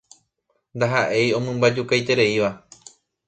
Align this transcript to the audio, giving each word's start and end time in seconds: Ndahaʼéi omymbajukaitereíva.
Ndahaʼéi 0.77 1.27
omymbajukaitereíva. 1.37 2.49